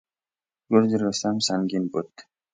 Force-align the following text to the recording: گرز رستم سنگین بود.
گرز 0.69 0.91
رستم 1.03 1.37
سنگین 1.47 1.83
بود. 1.91 2.11